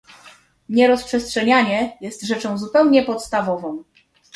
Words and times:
Nierozprzestrzenianie 0.69 1.97
jest 2.01 2.21
rzeczą 2.25 2.57
zupełnie 2.57 3.03
podstawową 3.03 3.83